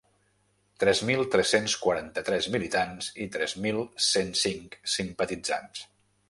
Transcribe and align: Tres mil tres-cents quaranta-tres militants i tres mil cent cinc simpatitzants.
Tres 0.83 1.01
mil 1.09 1.19
tres-cents 1.35 1.75
quaranta-tres 1.83 2.47
militants 2.55 3.11
i 3.27 3.27
tres 3.37 3.55
mil 3.67 3.79
cent 4.07 4.33
cinc 4.41 4.77
simpatitzants. 4.97 5.87